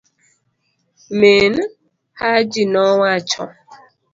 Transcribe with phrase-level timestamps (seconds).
[1.19, 1.53] min
[2.19, 3.43] hajinowacho